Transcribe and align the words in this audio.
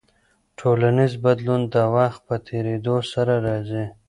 ټولنیز 0.59 1.13
بدلون 1.23 1.61
د 1.73 1.75
وخت 1.95 2.21
په 2.27 2.35
تیریدو 2.47 2.97
سره 3.11 3.33
راځي. 3.47 3.85